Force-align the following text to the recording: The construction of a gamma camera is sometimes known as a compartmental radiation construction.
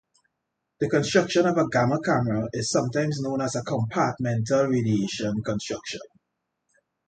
The 0.79 0.89
construction 0.89 1.45
of 1.45 1.59
a 1.59 1.67
gamma 1.69 1.99
camera 2.03 2.49
is 2.53 2.71
sometimes 2.71 3.19
known 3.19 3.39
as 3.39 3.55
a 3.55 3.61
compartmental 3.61 4.67
radiation 4.67 5.43
construction. 5.43 6.01